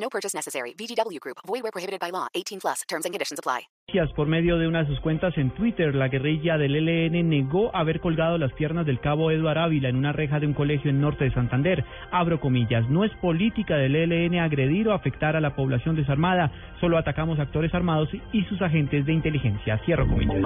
[0.00, 0.74] No purchase necessary.
[0.74, 1.38] VGW Group.
[1.46, 2.28] Void where prohibited by law.
[2.34, 2.82] 18 plus.
[2.88, 3.68] Terms and conditions apply.
[4.14, 8.00] Por medio de una de sus cuentas en Twitter, la guerrilla del ELN negó haber
[8.00, 11.24] colgado las piernas del cabo Eduardo Ávila en una reja de un colegio en norte
[11.24, 11.82] de Santander.
[12.12, 12.86] Abro comillas.
[12.90, 16.52] No es política del ELN agredir o afectar a la población desarmada.
[16.80, 19.78] Solo atacamos actores armados y sus agentes de inteligencia.
[19.86, 20.44] Cierro comillas.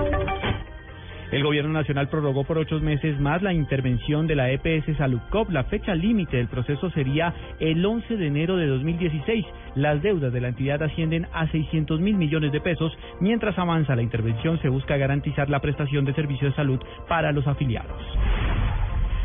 [1.33, 5.49] El gobierno nacional prorrogó por ocho meses más la intervención de la EPS Saludcop.
[5.49, 9.47] La fecha límite del proceso sería el 11 de enero de 2016.
[9.75, 12.93] Las deudas de la entidad ascienden a 600 mil millones de pesos.
[13.19, 17.47] Mientras avanza la intervención, se busca garantizar la prestación de servicios de salud para los
[17.47, 18.03] afiliados.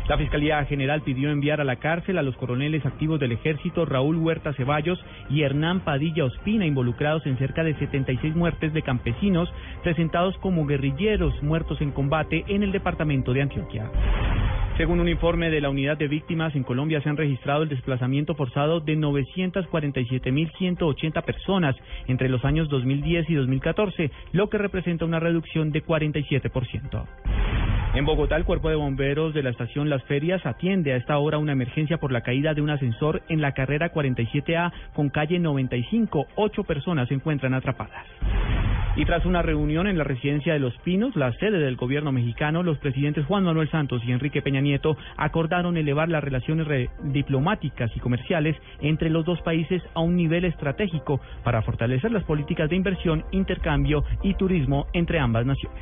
[0.08, 4.16] La Fiscalía General pidió enviar a la cárcel a los coroneles activos del ejército Raúl
[4.16, 10.38] Huerta Ceballos y Hernán Padilla Ospina, involucrados en cerca de 76 muertes de campesinos presentados
[10.38, 13.90] como guerrilleros muertos en combate en el departamento de Antioquia.
[14.78, 18.34] Según un informe de la Unidad de Víctimas, en Colombia se han registrado el desplazamiento
[18.34, 25.70] forzado de 947.180 personas entre los años 2010 y 2014, lo que representa una reducción
[25.70, 27.04] de 47%.
[27.94, 31.38] En Bogotá, el cuerpo de bomberos de la estación Las Ferias atiende a esta hora
[31.38, 36.26] una emergencia por la caída de un ascensor en la carrera 47A con calle 95.
[36.36, 38.06] Ocho personas se encuentran atrapadas.
[38.94, 42.62] Y tras una reunión en la residencia de Los Pinos, la sede del gobierno mexicano,
[42.62, 48.00] los presidentes Juan Manuel Santos y Enrique Peña Nieto acordaron elevar las relaciones diplomáticas y
[48.00, 53.24] comerciales entre los dos países a un nivel estratégico para fortalecer las políticas de inversión,
[53.30, 55.76] intercambio y turismo entre ambas naciones.